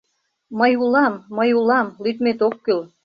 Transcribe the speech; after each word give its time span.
Мый 0.59 0.73
улам, 0.83 1.13
мый 1.37 1.49
улам, 1.59 1.87
лӱдмет 2.03 2.39
ок 2.47 2.55
кӱл... 2.65 2.81